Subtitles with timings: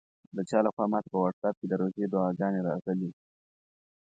[0.35, 3.09] د چا لخوا ماته په واټساپ کې د روژې دعاګانې راغلې.